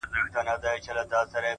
[0.03, 0.03] د
[0.35, 1.49] دوامداره هڅې ځواک ناممکن ماتوي’